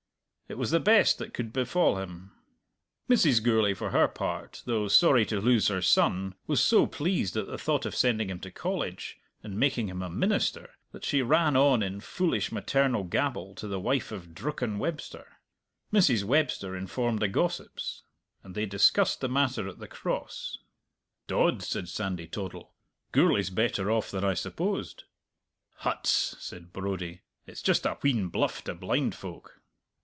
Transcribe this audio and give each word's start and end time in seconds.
It 0.49 0.57
was 0.57 0.71
the 0.71 0.81
best 0.81 1.17
that 1.19 1.33
could 1.33 1.53
befall 1.53 1.97
him. 1.97 2.33
Mrs. 3.09 3.41
Gourlay, 3.41 3.73
for 3.73 3.91
her 3.91 4.09
part, 4.09 4.63
though 4.65 4.89
sorry 4.89 5.25
to 5.27 5.39
lose 5.39 5.69
her 5.69 5.81
son, 5.81 6.35
was 6.45 6.61
so 6.61 6.85
pleased 6.85 7.37
at 7.37 7.47
the 7.47 7.57
thought 7.57 7.85
of 7.85 7.95
sending 7.95 8.29
him 8.29 8.41
to 8.41 8.51
college, 8.51 9.17
and 9.43 9.57
making 9.57 9.87
him 9.87 10.01
a 10.01 10.09
minister, 10.09 10.71
that 10.91 11.05
she 11.05 11.21
ran 11.21 11.55
on 11.55 11.81
in 11.81 12.01
foolish 12.01 12.51
maternal 12.51 13.05
gabble 13.05 13.55
to 13.55 13.67
the 13.69 13.79
wife 13.79 14.11
of 14.11 14.35
Drucken 14.35 14.77
Webster. 14.77 15.37
Mrs. 15.93 16.25
Webster 16.25 16.75
informed 16.75 17.21
the 17.21 17.29
gossips, 17.29 18.03
and 18.43 18.53
they 18.53 18.65
discussed 18.65 19.21
the 19.21 19.29
matter 19.29 19.69
at 19.69 19.79
the 19.79 19.87
Cross. 19.87 20.57
"Dod," 21.27 21.63
said 21.63 21.87
Sandy 21.87 22.27
Toddle, 22.27 22.73
"Gourlay's 23.13 23.49
better 23.51 23.89
off 23.89 24.11
than 24.11 24.25
I 24.25 24.33
supposed!" 24.33 25.05
"Huts!" 25.75 26.35
said 26.41 26.73
Brodie, 26.73 27.21
"it's 27.47 27.61
just 27.61 27.85
a 27.85 27.93
wheen 28.03 28.27
bluff 28.27 28.61
to 28.65 28.75
blind 28.75 29.15
folk!" 29.15 29.57